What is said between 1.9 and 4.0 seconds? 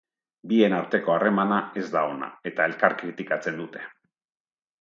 da ona eta elkar kritikatzen dute.